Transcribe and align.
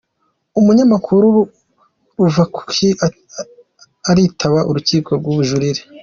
Umunyamakuru 0.59 1.27
Ruvakuki 2.21 2.87
aritaba 4.09 4.59
Urukiko 4.69 5.09
rw’Ubujurire 5.19 5.81